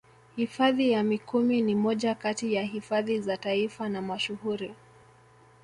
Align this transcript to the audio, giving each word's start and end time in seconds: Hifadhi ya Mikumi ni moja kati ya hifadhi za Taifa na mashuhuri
Hifadhi 0.35 0.89
ya 0.91 1.03
Mikumi 1.03 1.61
ni 1.61 1.75
moja 1.75 2.15
kati 2.15 2.53
ya 2.53 2.63
hifadhi 2.63 3.19
za 3.21 3.37
Taifa 3.37 3.89
na 3.89 4.01
mashuhuri 4.01 4.75